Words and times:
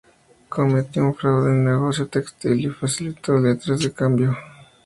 Cometió 0.49 1.03
un 1.05 1.13
fraude 1.13 1.51
en 1.51 1.57
un 1.59 1.65
negocio 1.65 2.07
textil 2.07 2.59
y 2.59 2.69
falsificó 2.71 3.37
letras 3.37 3.81
de 3.81 3.91
cambio. 3.93 4.35